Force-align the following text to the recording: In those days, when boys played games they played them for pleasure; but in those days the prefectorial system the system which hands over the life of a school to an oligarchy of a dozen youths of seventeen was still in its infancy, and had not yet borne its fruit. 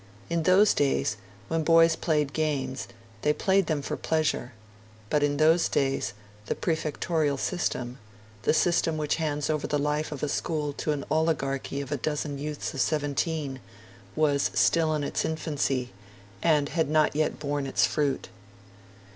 In 0.31 0.41
those 0.49 0.73
days, 0.73 1.17
when 1.47 1.63
boys 1.63 1.95
played 1.95 2.33
games 2.33 2.87
they 3.21 3.33
played 3.33 3.67
them 3.67 3.83
for 3.83 3.95
pleasure; 3.95 4.53
but 5.11 5.21
in 5.21 5.37
those 5.37 5.69
days 5.69 6.13
the 6.47 6.55
prefectorial 6.55 7.37
system 7.37 7.99
the 8.41 8.51
system 8.51 8.97
which 8.97 9.17
hands 9.17 9.47
over 9.47 9.67
the 9.67 9.77
life 9.77 10.11
of 10.11 10.23
a 10.23 10.27
school 10.27 10.73
to 10.73 10.91
an 10.91 11.05
oligarchy 11.11 11.81
of 11.81 11.91
a 11.91 11.97
dozen 11.97 12.39
youths 12.39 12.73
of 12.73 12.81
seventeen 12.81 13.59
was 14.15 14.49
still 14.55 14.95
in 14.95 15.03
its 15.03 15.23
infancy, 15.23 15.91
and 16.41 16.69
had 16.69 16.89
not 16.89 17.15
yet 17.15 17.37
borne 17.37 17.67
its 17.67 17.85
fruit. 17.85 18.29